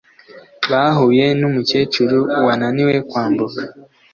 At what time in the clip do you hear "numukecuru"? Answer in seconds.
1.39-2.17